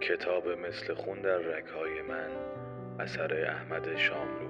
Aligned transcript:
کتاب 0.00 0.44
مثل 0.48 0.94
خون 0.94 1.20
در 1.20 1.38
رگهای 1.38 2.02
من 2.08 2.30
اثر 3.00 3.46
احمد 3.50 3.96
شاملو. 3.96 4.48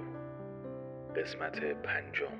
قسمت 1.15 1.59
پنجم. 1.83 2.37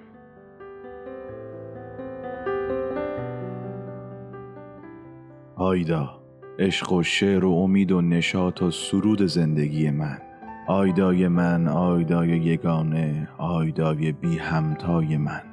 آیدا 5.56 6.22
عشق 6.60 6.94
و 6.94 7.04
شعر 7.04 7.46
و 7.46 7.52
امید 7.52 7.92
و 7.92 8.02
نشاط 8.02 8.62
و 8.62 8.72
سرود 8.72 9.26
زندگی 9.26 9.90
من. 9.90 10.22
آیدای 10.68 11.28
من 11.28 11.68
آیدای 11.68 12.30
یگانه 12.30 13.30
آیدای 13.38 14.12
بی 14.12 14.38
همتای 14.38 15.18
من. 15.18 15.47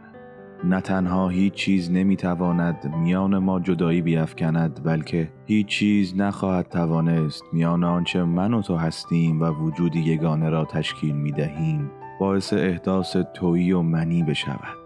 نه 0.65 0.81
تنها 0.81 1.29
هیچ 1.29 1.53
چیز 1.53 1.91
نمی‌تواند 1.91 2.95
میان 2.97 3.39
ما 3.39 3.61
جدایی 3.61 4.03
بیافکند 4.03 4.81
بلکه 4.85 5.29
هیچ 5.47 5.67
چیز 5.67 6.17
نخواهد 6.17 6.69
توانست 6.69 7.43
میان 7.53 7.85
آنچه 7.85 8.25
من 8.25 8.55
و 8.55 8.63
تو 8.63 8.77
هستیم 8.77 9.41
و 9.41 9.45
وجودی 9.45 10.01
یگانه 10.01 10.51
را 10.51 10.65
تشکیل 10.65 11.15
می 11.15 11.33
دهیم 11.33 11.91
باعث 12.21 12.53
احداث 12.53 13.17
تویی 13.35 13.73
و 13.73 13.83
منی 13.83 14.23
بشود. 14.23 14.79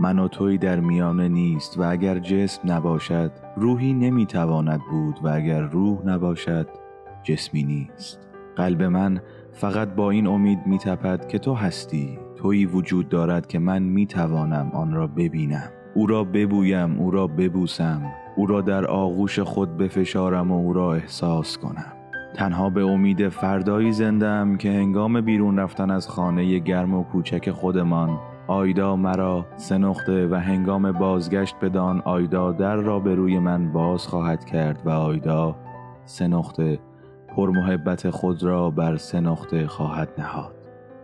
من 0.00 0.18
و 0.18 0.28
توی 0.28 0.58
در 0.58 0.80
میانه 0.80 1.28
نیست 1.28 1.78
و 1.78 1.82
اگر 1.82 2.18
جسم 2.18 2.72
نباشد 2.72 3.32
روحی 3.56 3.92
نمی‌تواند 3.92 4.80
بود 4.90 5.20
و 5.22 5.28
اگر 5.28 5.60
روح 5.60 6.06
نباشد 6.06 6.68
جسمی 7.22 7.62
نیست. 7.62 8.18
قلب 8.56 8.82
من 8.82 9.20
فقط 9.52 9.88
با 9.94 10.10
این 10.10 10.26
امید 10.26 10.66
میتپد 10.66 11.28
که 11.28 11.38
تو 11.38 11.54
هستی. 11.54 12.18
تویی 12.40 12.66
وجود 12.66 13.08
دارد 13.08 13.46
که 13.46 13.58
من 13.58 13.82
می‌توانم 13.82 14.70
آن 14.74 14.94
را 14.94 15.06
ببینم. 15.06 15.68
او 15.94 16.06
را 16.06 16.24
ببویم 16.24 16.98
او 16.98 17.10
را 17.10 17.26
ببوسم. 17.26 18.02
او 18.36 18.46
را 18.46 18.60
در 18.60 18.86
آغوش 18.86 19.38
خود 19.38 19.76
بفشارم 19.76 20.50
و 20.52 20.54
او 20.54 20.72
را 20.72 20.94
احساس 20.94 21.58
کنم. 21.58 21.92
تنها 22.34 22.70
به 22.70 22.84
امید 22.84 23.28
فردایی 23.28 23.92
زندم 23.92 24.56
که 24.56 24.70
هنگام 24.70 25.20
بیرون 25.20 25.58
رفتن 25.58 25.90
از 25.90 26.08
خانه 26.08 26.58
گرم 26.58 26.94
و 26.94 27.02
کوچک 27.02 27.50
خودمان 27.50 28.18
آیدا 28.46 28.96
مرا 28.96 29.46
سه 29.56 29.78
و 30.26 30.34
هنگام 30.34 30.92
بازگشت 30.92 31.56
بدان 31.62 32.02
آیدا 32.04 32.52
در 32.52 32.76
را 32.76 33.00
به 33.00 33.14
روی 33.14 33.38
من 33.38 33.72
باز 33.72 34.06
خواهد 34.06 34.44
کرد 34.44 34.82
و 34.84 34.90
آیدا 34.90 35.56
سه 36.04 36.28
نقطه 36.28 36.78
پرمحبت 37.36 38.10
خود 38.10 38.42
را 38.42 38.70
بر 38.70 38.96
سه 38.96 39.20
نقطه 39.20 39.66
خواهد 39.66 40.08
نهاد. 40.18 40.59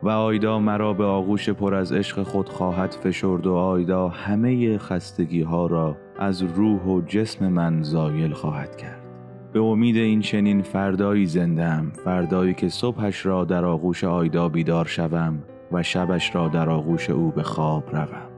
و 0.07 0.11
آیدا 0.11 0.59
مرا 0.59 0.93
به 0.93 1.05
آغوش 1.05 1.49
پر 1.49 1.75
از 1.75 1.93
عشق 1.93 2.23
خود 2.23 2.49
خواهد 2.49 2.91
فشرد 2.91 3.47
و 3.47 3.55
آیدا 3.55 4.09
همه 4.09 4.79
خستگی 4.79 5.43
ها 5.43 5.67
را 5.67 5.97
از 6.19 6.43
روح 6.43 6.83
و 6.83 7.01
جسم 7.01 7.49
من 7.49 7.83
زایل 7.83 8.33
خواهد 8.33 8.77
کرد. 8.77 9.03
به 9.53 9.61
امید 9.61 9.97
این 9.97 10.21
چنین 10.21 10.63
فردایی 10.63 11.27
زندم 11.27 11.93
فردایی 12.05 12.55
که 12.55 12.69
صبحش 12.69 13.27
را 13.27 13.45
در 13.45 13.65
آغوش 13.65 14.05
آیدا 14.05 14.49
بیدار 14.49 14.85
شوم 14.85 15.39
و 15.73 15.83
شبش 15.83 16.35
را 16.35 16.49
در 16.49 16.71
آغوش 16.71 17.11
او 17.11 17.31
به 17.31 17.43
خواب 17.43 17.97
روم. 17.97 18.29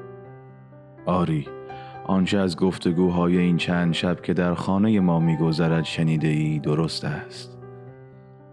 آری 1.07 1.47
آنچه 2.05 2.39
از 2.39 2.57
گفتگوهای 2.57 3.39
این 3.39 3.57
چند 3.57 3.95
شب 3.95 4.21
که 4.21 4.35
در 4.35 4.55
خانه 4.55 5.01
ما 5.01 5.21
میگذرد 5.21 5.85
شنیده 5.85 6.29
ای 6.29 6.59
درست 6.59 7.05
است. 7.05 7.58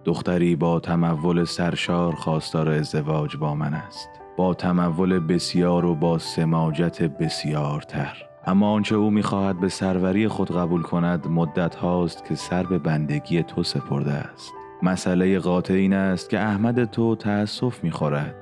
دختری 0.06 0.56
با 0.56 0.80
تمول 0.80 1.44
سرشار 1.44 2.16
خواستار 2.16 2.70
ازدواج 2.70 3.38
با 3.38 3.56
من 3.56 3.74
است. 3.74 4.10
با 4.38 4.54
تمول 4.54 5.20
بسیار 5.20 5.86
و 5.86 5.96
با 5.96 6.18
سماجت 6.18 7.02
بسیارتر. 7.02 8.18
اما 8.46 8.72
آنچه 8.72 8.96
او 8.96 9.12
می‌خواهد 9.12 9.60
به 9.60 9.70
سروری 9.70 10.28
خود 10.28 10.52
قبول 10.52 10.82
کند 10.82 11.28
مدت 11.28 11.76
هاست 11.76 12.26
که 12.26 12.36
سر 12.36 12.64
به 12.64 12.78
بندگی 12.80 13.44
تو 13.44 13.64
سپرده 13.64 14.12
است. 14.12 14.54
مسئله 14.84 15.40
قاطع 15.40 15.74
این 15.74 15.94
است 15.94 16.30
که 16.30 16.40
احمد 16.40 16.84
تو 16.84 17.16
تأسف 17.16 17.84
می‌خورد. 17.84 18.36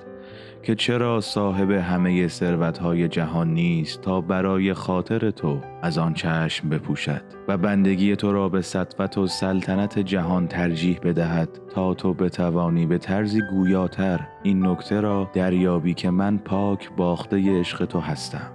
که 0.64 0.75
چرا 0.75 1.22
صاحب 1.22 1.72
همه 1.72 2.28
ثروتهای 2.28 3.07
جهان 3.07 3.53
نیست 3.53 4.01
تا 4.01 4.22
برای 4.22 4.74
خاطر 4.74 5.31
تو 5.31 5.62
از 5.81 5.97
آن 5.97 6.13
چشم 6.13 6.69
بپوشد 6.69 7.22
و 7.47 7.57
بندگی 7.57 8.16
تو 8.16 8.31
را 8.31 8.50
به 8.50 8.62
سطوت 8.62 9.18
و 9.18 9.28
سلطنت 9.28 10.00
جهان 10.00 10.47
ترجیح 10.47 11.00
بدهد 11.03 11.50
تا 11.69 11.94
تو 11.94 12.13
بتوانی 12.13 12.85
به 12.85 12.97
طرزی 12.97 13.41
گویاتر 13.51 14.19
این 14.44 14.68
نکته 14.68 15.01
را 15.01 15.29
دریابی 15.34 15.94
که 15.94 16.09
من 16.09 16.38
پاک 16.38 16.91
باخته 16.97 17.59
عشق 17.59 17.85
تو 17.85 18.00
هستم. 18.00 18.51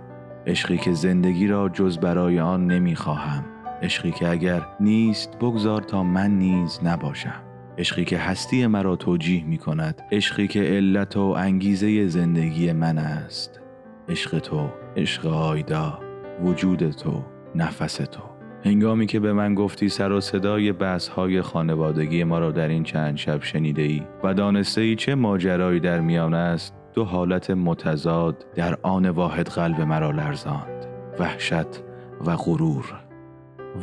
عشقی 0.47 0.79
که 0.79 0.93
زندگی 0.93 1.47
را 1.47 1.69
جز 1.69 1.99
برای 1.99 2.41
آن 2.41 2.67
نمی‌خواهم. 2.67 3.45
عشقی 3.83 4.11
که 4.11 4.29
اگر 4.29 4.67
نیست 4.81 5.39
بگذار 5.39 5.83
تا 5.83 6.03
من 6.03 6.31
نیز 6.31 6.81
نباشم. 6.83 7.48
عشقی 7.79 8.05
که 8.05 8.19
هستی 8.19 8.67
مرا 8.67 8.97
توجیه 8.97 9.45
می 9.45 9.59
کند 9.59 10.03
عشقی 10.13 10.47
که 10.49 10.63
علت 10.63 11.17
و 11.17 11.21
انگیزه 11.21 12.09
زندگی 12.09 12.73
من 12.73 12.99
است. 12.99 13.61
عشق 14.09 14.39
تو 14.39 14.69
عشق 14.97 15.27
آیدا 15.27 15.99
وجود 16.43 16.91
تو 16.91 17.25
نفس 17.55 17.97
تو. 17.97 18.23
هنگامی 18.65 19.07
که 19.07 19.21
به 19.21 19.33
من 19.33 19.55
گفتی 19.55 19.89
سر 19.89 20.13
و 20.13 20.21
صدای 20.21 20.73
بحث 20.73 21.09
های 21.09 21.43
خانوادگی 21.43 22.25
ما 22.25 22.39
را 22.39 22.51
در 22.51 22.69
این 22.69 22.83
چند 22.83 23.17
شب 23.17 23.43
شنیده 23.43 23.83
ای 23.83 24.03
و 24.25 24.35
دانسته 24.35 24.81
ای 24.81 24.97
چه 24.97 25.15
ماجرایی 25.15 25.81
در 25.81 26.01
میان 26.01 26.35
است 26.35 26.75
دو 26.95 27.05
حالت 27.05 27.51
متضاد 27.51 28.47
در 28.55 28.79
آن 28.83 29.09
واحد 29.09 29.49
قلب 29.49 29.81
مرا 29.81 30.11
لرزاند 30.11 30.87
وحشت 31.19 31.83
و 32.27 32.37
غرور. 32.37 33.08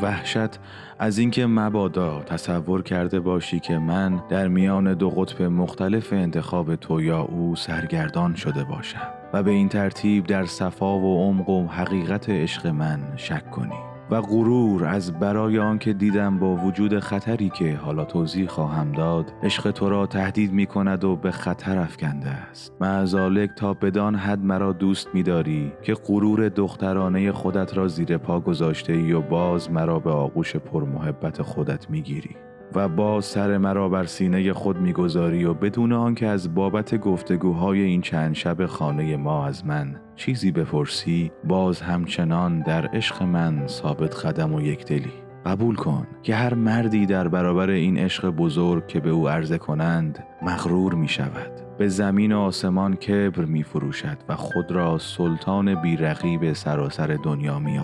وحشت 0.02 0.60
از 1.00 1.18
اینکه 1.18 1.46
مبادا 1.46 2.22
تصور 2.22 2.84
کرده 2.84 3.20
باشی 3.20 3.60
که 3.60 3.78
من 3.78 4.24
در 4.30 4.48
میان 4.48 4.94
دو 4.94 5.10
قطب 5.10 5.42
مختلف 5.42 6.14
انتخاب 6.14 6.76
تو 6.76 7.02
یا 7.02 7.22
او 7.22 7.56
سرگردان 7.56 8.36
شده 8.36 8.64
باشم. 8.64 9.08
و 9.34 9.44
به 9.44 9.52
این 9.52 9.70
ترتیب 9.70 10.26
در 10.26 10.46
صفا 10.46 11.00
و 11.00 11.18
عمق 11.18 11.50
و 11.50 11.68
حقیقت 11.68 12.30
عشق 12.30 12.68
من 12.68 13.00
شک 13.18 13.52
کنی. 13.52 13.95
و 14.10 14.22
غرور 14.22 14.86
از 14.86 15.20
برای 15.20 15.60
آنکه 15.60 15.94
دیدم 15.94 16.40
با 16.40 16.56
وجود 16.56 17.00
خطری 17.00 17.50
که 17.50 17.76
حالا 17.76 18.06
توضیح 18.06 18.48
خواهم 18.48 18.92
داد 18.92 19.34
عشق 19.44 19.72
تو 19.72 19.90
را 19.90 20.06
تهدید 20.06 20.54
می 20.54 20.66
کند 20.66 21.04
و 21.04 21.16
به 21.16 21.32
خطر 21.32 21.78
افکنده 21.78 22.30
است. 22.30 22.74
معذالک 22.82 23.50
تا 23.56 23.74
بدان 23.74 24.16
حد 24.16 24.40
مرا 24.40 24.74
دوست 24.74 25.08
می 25.14 25.24
داری 25.24 25.74
که 25.84 25.94
غرور 25.94 26.50
دخترانه 26.50 27.32
خودت 27.32 27.78
را 27.78 27.88
زیر 27.88 28.18
پا 28.18 28.40
گذاشته 28.40 28.94
ای 28.94 29.14
و 29.14 29.22
باز 29.22 29.72
مرا 29.72 30.00
به 30.00 30.12
آغوش 30.12 30.56
پرمحبت 30.56 31.42
خودت 31.42 31.90
می 31.90 32.02
گیری. 32.02 32.36
و 32.74 32.90
با 32.90 33.22
سر 33.22 33.58
مرا 33.58 33.90
بر 33.90 34.06
سینه 34.06 34.54
خود 34.54 34.78
می‌گذاری 34.78 35.46
و 35.46 35.54
بدون 35.54 35.94
آنکه 35.94 36.28
از 36.28 36.56
بابت 36.56 36.96
گفتگوهای 36.96 37.82
این 37.82 38.02
چند 38.02 38.36
شب 38.36 38.66
خانه 38.66 39.18
ما 39.18 39.46
از 39.46 39.66
من 39.66 39.96
چیزی 40.16 40.52
بپرسی 40.52 41.32
باز 41.44 41.82
همچنان 41.82 42.60
در 42.60 42.88
عشق 42.88 43.24
من 43.24 43.68
ثابت 43.68 44.26
قدم 44.26 44.54
و 44.54 44.62
یک 44.62 44.86
دلی. 44.86 45.26
قبول 45.46 45.76
کن 45.76 46.08
که 46.24 46.36
هر 46.36 46.54
مردی 46.54 47.06
در 47.06 47.28
برابر 47.28 47.70
این 47.70 47.98
عشق 47.98 48.30
بزرگ 48.30 48.88
که 48.88 49.00
به 49.00 49.10
او 49.10 49.30
عرضه 49.30 49.58
کنند 49.58 50.24
مغرور 50.42 50.94
می 50.94 51.08
شود 51.08 51.52
به 51.78 51.88
زمین 51.88 52.32
و 52.32 52.40
آسمان 52.40 52.96
کبر 52.96 53.46
می 53.46 53.64
فروشد 53.64 54.18
و 54.30 54.36
خود 54.36 54.72
را 54.72 54.98
سلطان 54.98 55.82
بیرقیب 55.82 56.54
سراسر 56.54 57.08
دنیا 57.24 57.60
می 57.60 57.80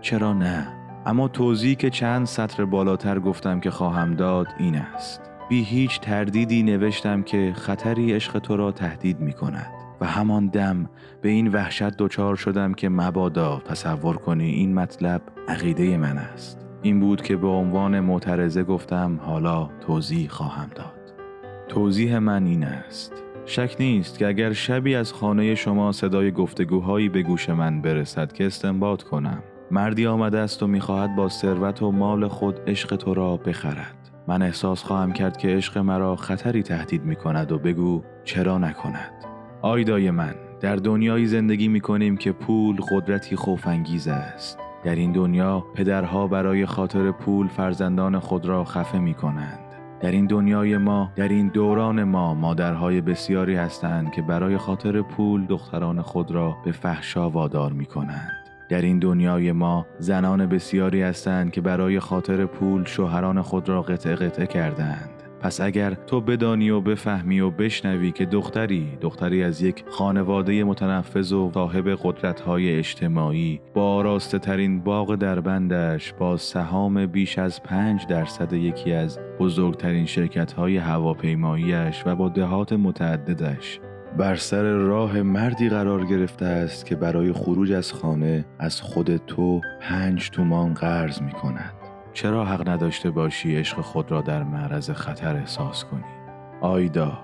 چرا 0.00 0.32
نه؟ 0.32 0.75
اما 1.06 1.28
توضیحی 1.28 1.74
که 1.74 1.90
چند 1.90 2.26
سطر 2.26 2.64
بالاتر 2.64 3.18
گفتم 3.18 3.60
که 3.60 3.70
خواهم 3.70 4.14
داد 4.14 4.46
این 4.58 4.76
است. 4.76 5.20
بی 5.48 5.62
هیچ 5.62 6.00
تردیدی 6.00 6.62
نوشتم 6.62 7.22
که 7.22 7.52
خطری 7.56 8.12
عشق 8.12 8.38
تو 8.38 8.56
را 8.56 8.72
تهدید 8.72 9.20
می 9.20 9.32
کند. 9.32 9.72
و 10.00 10.06
همان 10.06 10.46
دم 10.46 10.90
به 11.22 11.28
این 11.28 11.48
وحشت 11.48 11.96
دچار 11.96 12.36
شدم 12.36 12.74
که 12.74 12.88
مبادا 12.88 13.62
تصور 13.64 14.16
کنی 14.16 14.50
این 14.50 14.74
مطلب 14.74 15.22
عقیده 15.48 15.96
من 15.96 16.18
است. 16.18 16.66
این 16.82 17.00
بود 17.00 17.22
که 17.22 17.36
به 17.36 17.48
عنوان 17.48 18.00
معترضه 18.00 18.64
گفتم 18.64 19.20
حالا 19.22 19.70
توضیح 19.86 20.28
خواهم 20.28 20.70
داد. 20.74 21.14
توضیح 21.68 22.18
من 22.18 22.46
این 22.46 22.64
است. 22.64 23.12
شک 23.44 23.76
نیست 23.80 24.18
که 24.18 24.26
اگر 24.26 24.52
شبی 24.52 24.94
از 24.94 25.12
خانه 25.12 25.54
شما 25.54 25.92
صدای 25.92 26.30
گفتگوهایی 26.30 27.08
به 27.08 27.22
گوش 27.22 27.50
من 27.50 27.82
برسد 27.82 28.32
که 28.32 28.46
استنباط 28.46 29.02
کنم. 29.02 29.42
مردی 29.70 30.06
آمده 30.06 30.38
است 30.38 30.62
و 30.62 30.66
می‌خواهد 30.66 31.16
با 31.16 31.28
ثروت 31.28 31.82
و 31.82 31.92
مال 31.92 32.28
خود 32.28 32.60
عشق 32.66 32.96
تو 32.96 33.14
را 33.14 33.36
بخرد. 33.36 34.10
من 34.28 34.42
احساس 34.42 34.82
خواهم 34.82 35.12
کرد 35.12 35.36
که 35.36 35.48
عشق 35.48 35.78
مرا 35.78 36.16
خطری 36.16 36.62
تهدید 36.62 37.04
می 37.04 37.16
کند 37.16 37.52
و 37.52 37.58
بگو 37.58 38.02
چرا 38.24 38.58
نکند. 38.58 39.12
آیدای 39.62 40.10
من 40.10 40.34
در 40.60 40.76
دنیایی 40.76 41.26
زندگی 41.26 41.68
می 41.68 41.80
کنیم 41.80 42.16
که 42.16 42.32
پول 42.32 42.76
قدرتی 42.90 43.36
خوفانگیز 43.36 44.08
است. 44.08 44.58
در 44.84 44.94
این 44.94 45.12
دنیا 45.12 45.64
پدرها 45.74 46.26
برای 46.26 46.66
خاطر 46.66 47.10
پول 47.10 47.48
فرزندان 47.48 48.18
خود 48.18 48.46
را 48.46 48.64
خفه 48.64 48.98
می 48.98 49.14
کنند 49.14 49.58
در 50.00 50.10
این 50.10 50.26
دنیای 50.26 50.76
ما 50.78 51.12
در 51.16 51.28
این 51.28 51.48
دوران 51.48 52.04
ما 52.04 52.34
مادرهای 52.34 53.00
بسیاری 53.00 53.54
هستند 53.54 54.12
که 54.12 54.22
برای 54.22 54.58
خاطر 54.58 55.02
پول 55.02 55.46
دختران 55.46 56.02
خود 56.02 56.30
را 56.30 56.56
به 56.64 56.72
فحشا 56.72 57.30
وادار 57.30 57.72
می 57.72 57.86
کنند 57.86 58.45
در 58.68 58.82
این 58.82 58.98
دنیای 58.98 59.52
ما 59.52 59.86
زنان 59.98 60.46
بسیاری 60.46 61.02
هستند 61.02 61.50
که 61.50 61.60
برای 61.60 62.00
خاطر 62.00 62.46
پول 62.46 62.84
شوهران 62.84 63.42
خود 63.42 63.68
را 63.68 63.82
قطع 63.82 64.14
قطعه 64.14 64.46
کردند. 64.46 65.10
پس 65.40 65.60
اگر 65.60 65.94
تو 65.94 66.20
بدانی 66.20 66.70
و 66.70 66.80
بفهمی 66.80 67.40
و 67.40 67.50
بشنوی 67.50 68.12
که 68.12 68.26
دختری 68.26 68.98
دختری 69.00 69.42
از 69.42 69.62
یک 69.62 69.84
خانواده 69.88 70.64
متنفذ 70.64 71.32
و 71.32 71.50
صاحب 71.54 71.98
قدرت‌های 72.02 72.78
اجتماعی 72.78 73.60
با 73.74 73.94
آراسته 73.94 74.38
ترین 74.38 74.80
باغ 74.80 75.14
دربندش 75.14 76.12
با 76.12 76.36
سهام 76.36 77.06
بیش 77.06 77.38
از 77.38 77.62
پنج 77.62 78.06
درصد 78.06 78.52
یکی 78.52 78.92
از 78.92 79.18
بزرگترین 79.38 80.06
شرکت‌های 80.06 80.76
هواپیماییش 80.76 82.02
و 82.06 82.16
با 82.16 82.28
دهات 82.28 82.72
متعددش 82.72 83.80
بر 84.18 84.36
سر 84.36 84.62
راه 84.62 85.22
مردی 85.22 85.68
قرار 85.68 86.04
گرفته 86.04 86.46
است 86.46 86.86
که 86.86 86.96
برای 86.96 87.32
خروج 87.32 87.72
از 87.72 87.92
خانه 87.92 88.44
از 88.58 88.80
خود 88.80 89.16
تو 89.16 89.60
پنج 89.80 90.30
تومان 90.30 90.74
قرض 90.74 91.22
می 91.22 91.32
کند. 91.32 91.72
چرا 92.12 92.44
حق 92.44 92.68
نداشته 92.68 93.10
باشی 93.10 93.56
عشق 93.56 93.80
خود 93.80 94.10
را 94.10 94.20
در 94.20 94.42
معرض 94.42 94.90
خطر 94.90 95.36
احساس 95.36 95.84
کنی؟ 95.84 96.04
آیدا 96.60 97.18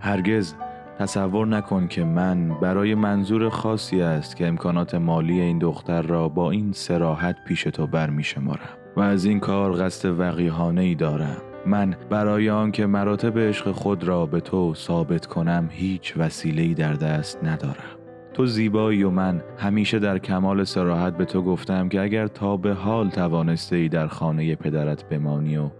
هرگز 0.00 0.54
تصور 0.98 1.46
نکن 1.46 1.88
که 1.88 2.04
من 2.04 2.48
برای 2.48 2.94
منظور 2.94 3.48
خاصی 3.48 4.02
است 4.02 4.36
که 4.36 4.46
امکانات 4.46 4.94
مالی 4.94 5.40
این 5.40 5.58
دختر 5.58 6.02
را 6.02 6.28
با 6.28 6.50
این 6.50 6.72
سراحت 6.72 7.36
پیش 7.46 7.62
تو 7.62 7.86
برمی 7.86 8.24
شمارم 8.24 8.78
و 8.96 9.00
از 9.00 9.24
این 9.24 9.40
کار 9.40 9.72
قصد 9.72 10.18
وقیحانه 10.20 10.80
ای 10.80 10.94
دارم 10.94 11.51
من 11.66 11.96
برای 12.10 12.50
آنکه 12.50 12.86
مراتب 12.86 13.38
عشق 13.38 13.72
خود 13.72 14.04
را 14.04 14.26
به 14.26 14.40
تو 14.40 14.74
ثابت 14.74 15.26
کنم 15.26 15.68
هیچ 15.70 16.14
وسیله‌ای 16.16 16.74
در 16.74 16.92
دست 16.92 17.44
ندارم. 17.44 17.98
تو 18.34 18.46
زیبایی 18.46 19.02
و 19.02 19.10
من 19.10 19.42
همیشه 19.58 19.98
در 19.98 20.18
کمال 20.18 20.64
سراحت 20.64 21.16
به 21.16 21.24
تو 21.24 21.42
گفتم 21.42 21.88
که 21.88 22.00
اگر 22.00 22.26
تا 22.26 22.56
به 22.56 22.72
حال 22.74 23.10
توانسته 23.10 23.76
ای 23.76 23.88
در 23.88 24.06
خانه 24.06 24.54
پدرت 24.54 25.08
بمانی 25.08 25.56
و 25.56 25.70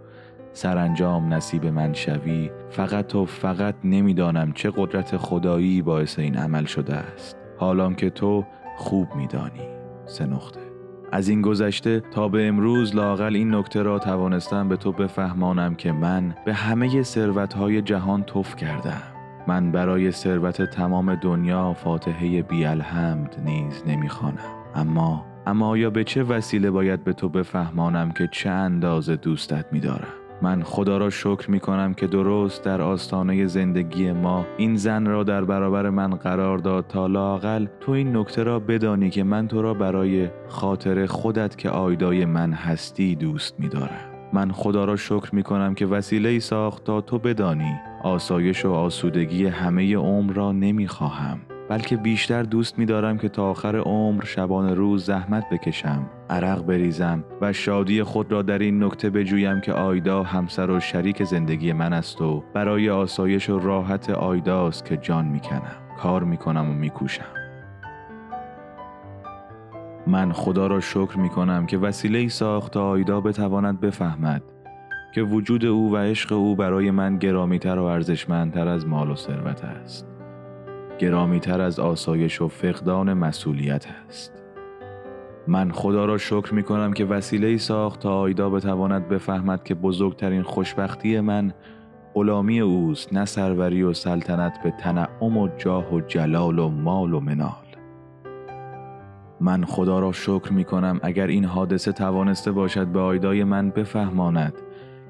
سرانجام 0.53 1.33
نصیب 1.33 1.65
من 1.65 1.93
شوی 1.93 2.49
فقط 2.69 3.07
تو 3.07 3.25
فقط 3.25 3.75
نمی‌دانم 3.83 4.51
چه 4.51 4.71
قدرت 4.77 5.17
خدایی 5.17 5.81
باعث 5.81 6.19
این 6.19 6.37
عمل 6.37 6.65
شده 6.65 6.95
است. 6.95 7.37
حالان 7.57 7.95
که 7.95 8.09
تو 8.09 8.45
خوب 8.77 9.15
میدانی 9.15 9.67
سه 10.05 10.25
نقطه 10.25 10.72
از 11.13 11.29
این 11.29 11.41
گذشته 11.41 11.99
تا 12.11 12.27
به 12.27 12.47
امروز 12.47 12.95
لاقل 12.95 13.35
این 13.35 13.55
نکته 13.55 13.81
را 13.81 13.99
توانستم 13.99 14.69
به 14.69 14.77
تو 14.77 14.91
بفهمانم 14.91 15.75
که 15.75 15.91
من 15.91 16.35
به 16.45 16.53
همه 16.53 17.03
ثروتهای 17.03 17.81
جهان 17.81 18.23
توف 18.23 18.55
کردم. 18.55 19.01
من 19.47 19.71
برای 19.71 20.11
ثروت 20.11 20.61
تمام 20.61 21.15
دنیا 21.15 21.73
فاتحه 21.73 22.41
بی 22.41 22.65
الحمد 22.65 23.35
نیز 23.45 23.83
نمی‌خوانم. 23.87 24.37
اما 24.75 25.25
اما 25.45 25.67
آیا 25.67 25.89
به 25.89 26.03
چه 26.03 26.23
وسیله 26.23 26.71
باید 26.71 27.03
به 27.03 27.13
تو 27.13 27.29
بفهمانم 27.29 28.11
که 28.11 28.29
چه 28.31 28.49
اندازه 28.49 29.15
دوستت 29.15 29.65
میدارم؟ 29.71 30.22
من 30.43 30.63
خدا 30.63 30.97
را 30.97 31.09
شکر 31.09 31.51
می 31.51 31.59
کنم 31.59 31.93
که 31.93 32.07
درست 32.07 32.63
در 32.63 32.81
آستانه 32.81 33.47
زندگی 33.47 34.11
ما 34.11 34.45
این 34.57 34.75
زن 34.75 35.05
را 35.05 35.23
در 35.23 35.45
برابر 35.45 35.89
من 35.89 36.09
قرار 36.09 36.57
داد 36.57 36.87
تا 36.87 37.07
لاقل 37.07 37.67
تو 37.79 37.91
این 37.91 38.17
نکته 38.17 38.43
را 38.43 38.59
بدانی 38.59 39.09
که 39.09 39.23
من 39.23 39.47
تو 39.47 39.61
را 39.61 39.73
برای 39.73 40.29
خاطر 40.47 41.05
خودت 41.05 41.57
که 41.57 41.69
آیدای 41.69 42.25
من 42.25 42.53
هستی 42.53 43.15
دوست 43.15 43.59
می 43.59 43.69
دارم. 43.69 44.29
من 44.33 44.51
خدا 44.51 44.85
را 44.85 44.95
شکر 44.95 45.35
می 45.35 45.43
کنم 45.43 45.75
که 45.75 45.85
وسیله 45.85 46.39
ساخت 46.39 46.83
تا 46.83 47.01
تو 47.01 47.19
بدانی 47.19 47.73
آسایش 48.03 48.65
و 48.65 48.71
آسودگی 48.71 49.45
همه 49.45 49.95
عمر 49.95 50.33
را 50.33 50.51
نمی 50.51 50.87
خواهم 50.87 51.39
بلکه 51.69 51.97
بیشتر 51.97 52.43
دوست 52.43 52.79
می 52.79 52.85
دارم 52.85 53.17
که 53.17 53.29
تا 53.29 53.49
آخر 53.49 53.75
عمر 53.77 54.23
شبان 54.25 54.75
روز 54.75 55.05
زحمت 55.05 55.49
بکشم 55.49 56.05
عرق 56.29 56.65
بریزم 56.65 57.23
و 57.41 57.53
شادی 57.53 58.03
خود 58.03 58.31
را 58.31 58.41
در 58.41 58.59
این 58.59 58.83
نکته 58.83 59.09
بجویم 59.09 59.61
که 59.61 59.73
آیدا 59.73 60.23
همسر 60.23 60.69
و 60.69 60.79
شریک 60.79 61.23
زندگی 61.23 61.73
من 61.73 61.93
است 61.93 62.21
و 62.21 62.43
برای 62.53 62.89
آسایش 62.89 63.49
و 63.49 63.59
راحت 63.59 64.09
آیداست 64.09 64.85
که 64.85 64.97
جان 64.97 65.25
می 65.25 65.39
کنم 65.39 65.75
کار 65.97 66.23
می 66.23 66.37
کنم 66.37 66.69
و 66.69 66.73
می 66.73 66.89
کوشم 66.89 67.25
من 70.07 70.31
خدا 70.31 70.67
را 70.67 70.79
شکر 70.79 71.17
می 71.17 71.29
کنم 71.29 71.65
که 71.65 71.77
وسیله 71.77 72.19
ای 72.19 72.29
ساخت 72.29 72.73
تا 72.73 72.89
آیدا 72.89 73.21
بتواند 73.21 73.79
بفهمد 73.79 74.43
که 75.15 75.21
وجود 75.21 75.65
او 75.65 75.93
و 75.93 75.97
عشق 75.97 76.31
او 76.31 76.55
برای 76.55 76.91
من 76.91 77.17
گرامیتر 77.17 77.79
و 77.79 77.83
ارزشمندتر 77.83 78.67
از 78.67 78.87
مال 78.87 79.09
و 79.09 79.15
ثروت 79.15 79.63
است. 79.63 80.12
گرامیتر 80.99 81.61
از 81.61 81.79
آسایش 81.79 82.41
و 82.41 82.47
فقدان 82.47 83.13
مسئولیت 83.13 83.85
است. 84.07 84.43
من 85.47 85.71
خدا 85.71 86.05
را 86.05 86.17
شکر 86.17 86.53
می 86.53 86.63
کنم 86.63 86.93
که 86.93 87.05
وسیله 87.05 87.47
ای 87.47 87.57
ساخت 87.57 87.99
تا 87.99 88.19
آیدا 88.19 88.49
بتواند 88.49 89.09
بفهمد 89.09 89.63
که 89.63 89.75
بزرگترین 89.75 90.43
خوشبختی 90.43 91.19
من 91.19 91.53
غلامی 92.13 92.59
اوست 92.59 93.13
نه 93.13 93.25
سروری 93.25 93.83
و 93.83 93.93
سلطنت 93.93 94.63
به 94.63 94.71
تنعم 94.71 95.37
و 95.37 95.49
جاه 95.57 95.93
و 95.93 96.01
جلال 96.01 96.59
و 96.59 96.69
مال 96.69 97.13
و 97.13 97.19
منال. 97.19 97.63
من 99.41 99.65
خدا 99.65 99.99
را 99.99 100.11
شکر 100.11 100.53
می 100.53 100.63
کنم 100.63 100.99
اگر 101.03 101.27
این 101.27 101.45
حادثه 101.45 101.91
توانسته 101.91 102.51
باشد 102.51 102.87
به 102.87 102.99
آیدای 102.99 103.43
من 103.43 103.69
بفهماند 103.69 104.53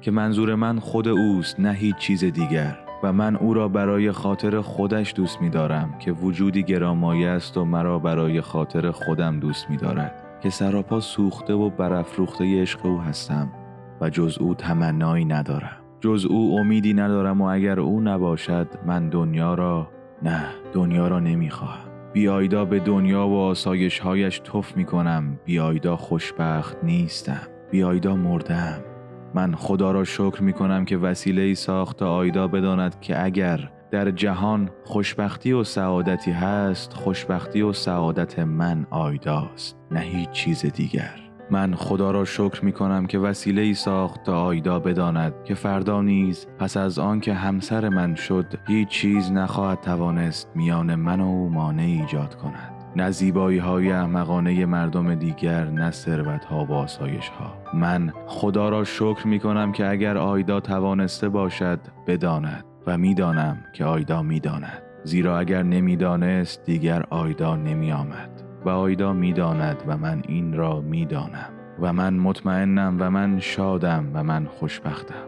که 0.00 0.10
منظور 0.10 0.54
من 0.54 0.78
خود 0.78 1.08
اوست 1.08 1.60
نه 1.60 1.72
هیچ 1.72 1.96
چیز 1.96 2.24
دیگر. 2.24 2.83
و 3.04 3.12
من 3.12 3.36
او 3.36 3.54
را 3.54 3.68
برای 3.68 4.12
خاطر 4.12 4.60
خودش 4.60 5.14
دوست 5.16 5.42
می 5.42 5.50
دارم 5.50 5.98
که 5.98 6.12
وجودی 6.12 6.62
گرامایه 6.62 7.28
است 7.28 7.56
و 7.56 7.64
مرا 7.64 7.98
برای 7.98 8.40
خاطر 8.40 8.90
خودم 8.90 9.40
دوست 9.40 9.70
می 9.70 9.76
دارد 9.76 10.40
که 10.42 10.50
سراپا 10.50 11.00
سوخته 11.00 11.54
و 11.54 11.70
برافروخته 11.70 12.62
عشق 12.62 12.86
او 12.86 13.00
هستم 13.00 13.52
و 14.00 14.10
جز 14.10 14.38
او 14.40 14.54
تمنایی 14.54 15.24
ندارم. 15.24 15.76
جز 16.00 16.26
او 16.30 16.58
امیدی 16.58 16.94
ندارم 16.94 17.40
و 17.40 17.44
اگر 17.44 17.80
او 17.80 18.00
نباشد 18.00 18.68
من 18.86 19.08
دنیا 19.08 19.54
را 19.54 19.88
نه 20.22 20.44
دنیا 20.72 21.08
را 21.08 21.20
نمی‌خواهم. 21.20 21.90
بیایدا 22.12 22.64
به 22.64 22.80
دنیا 22.80 23.28
و 23.28 23.38
آسایشهایش 23.38 24.40
توف 24.44 24.76
می 24.76 24.84
کنم 24.84 25.38
بیایدا 25.44 25.96
خوشبخت 25.96 26.76
نیستم. 26.82 27.48
بیایدا 27.70 28.16
مردم. 28.16 28.93
من 29.34 29.54
خدا 29.54 29.92
را 29.92 30.04
شکر 30.04 30.42
می 30.42 30.52
کنم 30.52 30.84
که 30.84 30.96
وسیله 30.96 31.42
ای 31.42 31.54
ساخت 31.54 32.02
آیدا 32.02 32.48
بداند 32.48 33.00
که 33.00 33.24
اگر 33.24 33.70
در 33.90 34.10
جهان 34.10 34.70
خوشبختی 34.84 35.52
و 35.52 35.64
سعادتی 35.64 36.30
هست 36.30 36.92
خوشبختی 36.92 37.62
و 37.62 37.72
سعادت 37.72 38.38
من 38.38 38.86
آیداست 38.90 39.76
نه 39.90 40.00
هیچ 40.00 40.30
چیز 40.30 40.66
دیگر. 40.66 41.20
من 41.50 41.74
خدا 41.74 42.10
را 42.10 42.24
شکر 42.24 42.64
می 42.64 42.72
کنم 42.72 43.06
که 43.06 43.18
وسیله 43.18 43.62
ای 43.62 43.74
ساخت 43.74 44.22
تا 44.22 44.42
آیدا 44.44 44.78
بداند 44.78 45.34
که 45.44 45.54
فردا 45.54 46.02
نیز 46.02 46.46
پس 46.58 46.76
از 46.76 46.98
آن 46.98 47.20
که 47.20 47.34
همسر 47.34 47.88
من 47.88 48.14
شد 48.14 48.46
هیچ 48.66 48.88
چیز 48.88 49.32
نخواهد 49.32 49.80
توانست 49.80 50.50
میان 50.54 50.94
من 50.94 51.20
و 51.20 51.26
او 51.26 51.48
مانع 51.48 51.82
ایجاد 51.82 52.34
کند. 52.34 52.73
نه 52.96 53.10
زیبایی 53.10 53.58
های 53.58 53.92
احمقانه 53.92 54.66
مردم 54.66 55.14
دیگر 55.14 55.64
نه 55.64 55.90
ثروت 55.90 56.44
ها 56.44 56.64
و 56.64 56.72
آسایش 56.72 57.28
ها 57.28 57.54
من 57.74 58.12
خدا 58.26 58.68
را 58.68 58.84
شکر 58.84 59.26
می 59.26 59.38
کنم 59.38 59.72
که 59.72 59.90
اگر 59.90 60.18
آیدا 60.18 60.60
توانسته 60.60 61.28
باشد 61.28 61.80
بداند 62.06 62.64
و 62.86 62.98
می‌دانم 62.98 63.56
که 63.72 63.84
آیدا 63.84 64.22
می‌داند. 64.22 64.82
زیرا 65.04 65.38
اگر 65.38 65.62
نمی‌دانست 65.62 66.64
دیگر 66.64 67.04
آیدا 67.10 67.56
نمی 67.56 67.92
آمد 67.92 68.30
و 68.64 68.68
آیدا 68.68 69.12
می‌داند 69.12 69.82
و 69.86 69.96
من 69.96 70.22
این 70.28 70.54
را 70.54 70.80
می‌دانم. 70.80 71.50
و 71.80 71.92
من 71.92 72.14
مطمئنم 72.14 72.96
و 73.00 73.10
من 73.10 73.40
شادم 73.40 74.10
و 74.14 74.24
من 74.24 74.46
خوشبختم. 74.46 75.24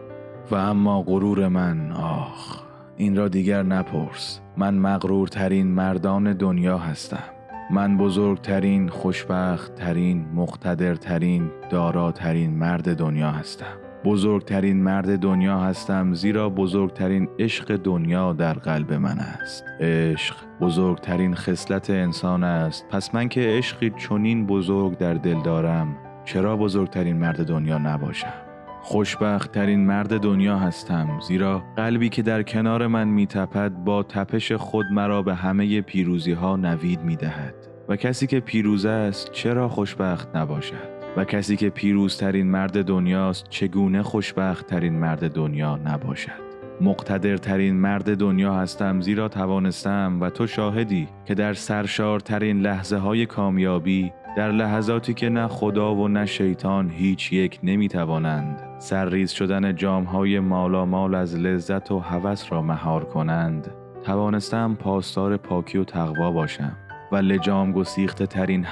و 0.51 0.55
اما 0.55 1.01
غرور 1.01 1.47
من 1.47 1.91
آخ 1.91 2.63
این 2.97 3.15
را 3.15 3.27
دیگر 3.27 3.63
نپرس. 3.63 4.39
من 4.57 4.73
مغرورترین 4.73 5.67
مردان 5.67 6.33
دنیا 6.33 6.77
هستم. 6.77 7.36
من 7.69 7.97
بزرگترین 7.97 8.89
خوشبختترین 8.89 10.25
مقتدرترین 10.35 11.51
داراترین 11.69 12.49
مرد 12.49 12.95
دنیا 12.95 13.31
هستم. 13.31 13.77
بزرگترین 14.05 14.83
مرد 14.83 15.19
دنیا 15.19 15.59
هستم 15.59 16.13
زیرا 16.13 16.49
بزرگترین 16.49 17.29
عشق 17.39 17.75
دنیا 17.75 18.33
در 18.33 18.53
قلب 18.53 18.93
من 18.93 19.19
است. 19.19 19.63
عشق 19.79 20.35
بزرگترین 20.61 21.35
خصلت 21.35 21.89
انسان 21.89 22.43
است. 22.43 22.85
پس 22.89 23.15
من 23.15 23.29
که 23.29 23.41
عشقی 23.41 23.89
چنین 23.89 24.45
بزرگ 24.45 24.97
در 24.97 25.13
دل 25.13 25.41
دارم 25.41 25.95
چرا 26.25 26.57
بزرگترین 26.57 27.17
مرد 27.17 27.47
دنیا 27.47 27.77
نباشم؟ 27.77 28.46
خوشبخت 28.87 29.51
ترین 29.51 29.85
مرد 29.85 30.19
دنیا 30.19 30.57
هستم 30.57 31.19
زیرا 31.27 31.63
قلبی 31.75 32.09
که 32.09 32.21
در 32.21 32.43
کنار 32.43 32.87
من 32.87 33.07
میتپد 33.07 33.71
با 33.71 34.03
تپش 34.03 34.51
خود 34.51 34.85
مرا 34.91 35.21
به 35.21 35.35
همه 35.35 35.81
پیروزی 35.81 36.31
ها 36.31 36.55
نوید 36.55 37.01
می‌دهد. 37.01 37.55
و 37.89 37.95
کسی 37.95 38.27
که 38.27 38.39
پیروز 38.39 38.85
است 38.85 39.31
چرا 39.31 39.69
خوشبخت 39.69 40.35
نباشد؟ 40.35 40.89
و 41.17 41.25
کسی 41.25 41.55
که 41.55 41.69
پیروزترین 41.69 42.47
مرد 42.47 42.85
دنیاست 42.85 43.45
چگونه 43.49 44.03
خوشبخت 44.03 44.67
ترین 44.67 44.93
مرد 44.93 45.31
دنیا 45.31 45.75
نباشد؟ 45.75 46.47
مقتدرترین 46.81 47.75
مرد 47.75 48.17
دنیا 48.17 48.55
هستم 48.55 49.01
زیرا 49.01 49.27
توانستم 49.27 50.17
و 50.21 50.29
تو 50.29 50.47
شاهدی 50.47 51.07
که 51.25 51.35
در 51.35 51.53
سرشارترین 51.53 52.61
لحظه 52.61 52.97
های 52.97 53.25
کامیابی 53.25 54.11
در 54.37 54.51
لحظاتی 54.51 55.13
که 55.13 55.29
نه 55.29 55.47
خدا 55.47 55.95
و 55.95 56.07
نه 56.07 56.25
شیطان 56.25 56.89
هیچ 56.89 57.33
یک 57.33 57.59
نمی‌توانند 57.63 58.63
سرریز 58.79 59.31
شدن 59.31 59.75
جامهای 59.75 60.39
مالامال 60.39 61.15
از 61.15 61.35
لذت 61.35 61.91
و 61.91 61.99
هوس 61.99 62.51
را 62.51 62.61
مهار 62.61 63.05
کنند 63.05 63.71
توانستم 64.03 64.75
پاسدار 64.79 65.37
پاکی 65.37 65.77
و 65.77 65.83
تقوا 65.83 66.31
باشم 66.31 66.77
و 67.11 67.15
لجام 67.15 67.71
گسیخته 67.71 68.25
ترین 68.25 68.65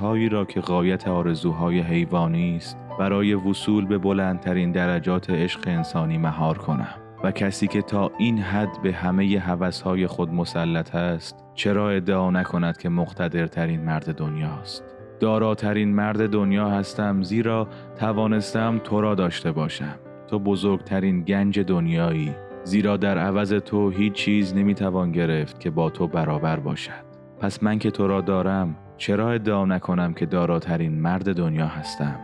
هایی 0.00 0.28
را 0.28 0.44
که 0.44 0.60
غایت 0.60 1.08
آرزوهای 1.08 1.80
حیوانی 1.80 2.56
است 2.56 2.76
برای 2.98 3.34
وصول 3.34 3.86
به 3.86 3.98
بلندترین 3.98 4.72
درجات 4.72 5.30
عشق 5.30 5.60
انسانی 5.66 6.18
مهار 6.18 6.58
کنم. 6.58 6.94
و 7.24 7.30
کسی 7.30 7.66
که 7.66 7.82
تا 7.82 8.10
این 8.18 8.38
حد 8.38 8.82
به 8.82 8.92
همه 8.92 9.38
حوث 9.38 9.80
های 9.80 10.06
خود 10.06 10.32
مسلط 10.32 10.94
است 10.94 11.44
چرا 11.54 11.90
ادعا 11.90 12.30
نکند 12.30 12.76
که 12.76 12.88
مقتدرترین 12.88 13.80
مرد 13.80 14.14
دنیاست؟ 14.14 14.97
داراترین 15.20 15.94
مرد 15.94 16.30
دنیا 16.30 16.70
هستم 16.70 17.22
زیرا 17.22 17.68
توانستم 17.96 18.80
تو 18.84 19.00
را 19.00 19.14
داشته 19.14 19.52
باشم. 19.52 19.94
تو 20.28 20.38
بزرگترین 20.38 21.22
گنج 21.22 21.60
دنیایی 21.60 22.34
زیرا 22.64 22.96
در 22.96 23.18
عوض 23.18 23.52
تو 23.52 23.90
هیچ 23.90 24.12
چیز 24.12 24.54
نمی‌توان 24.54 25.12
گرفت 25.12 25.60
که 25.60 25.70
با 25.70 25.90
تو 25.90 26.06
برابر 26.06 26.56
باشد. 26.56 27.08
پس 27.40 27.62
من 27.62 27.78
که 27.78 27.90
تو 27.90 28.06
را 28.06 28.20
دارم 28.20 28.76
چرا 28.96 29.32
ادعا 29.32 29.64
نکنم 29.64 30.14
که 30.14 30.26
داراترین 30.26 31.00
مرد 31.00 31.36
دنیا 31.36 31.66
هستم؟ 31.66 32.16